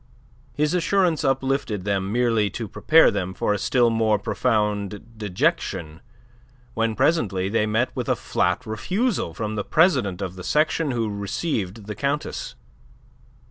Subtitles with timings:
[0.55, 6.01] His assurance uplifted them merely to prepare them for a still more profound dejection
[6.73, 11.07] when presently they met with a flat refusal from the president of the section who
[11.07, 12.55] received the Countess.